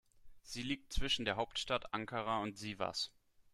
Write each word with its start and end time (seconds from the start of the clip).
Sie 0.41 0.63
liegt 0.63 0.93
zwischen 0.93 1.25
der 1.25 1.35
Hauptstadt 1.35 1.93
Ankara 1.93 2.39
und 2.39 2.57
Sivas. 2.57 3.11